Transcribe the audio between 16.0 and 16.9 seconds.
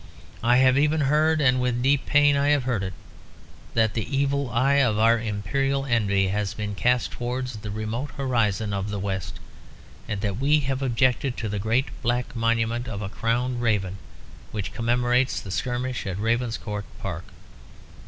of Ravenscourt